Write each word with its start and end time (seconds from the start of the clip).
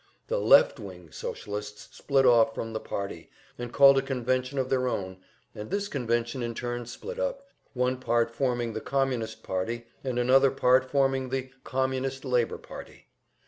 The 0.29 0.39
"left 0.39 0.79
wing" 0.79 1.11
Socialists 1.11 1.89
split 1.95 2.25
off 2.25 2.55
from 2.55 2.73
the 2.73 2.79
party, 2.79 3.29
and 3.59 3.71
called 3.71 3.99
a 3.99 4.01
convention 4.01 4.57
of 4.57 4.67
their 4.67 4.87
own, 4.87 5.17
and 5.53 5.69
this 5.69 5.87
convention 5.87 6.41
in 6.41 6.55
turn 6.55 6.87
split 6.87 7.19
up, 7.19 7.47
one 7.75 7.97
part 7.97 8.31
forming 8.31 8.73
the 8.73 8.81
Communist 8.81 9.43
Party, 9.43 9.85
and 10.03 10.17
another 10.17 10.49
part 10.49 10.89
forming 10.89 11.29
the 11.29 11.51
Communist 11.63 12.25
Labor 12.25 12.57
Party. 12.57 13.09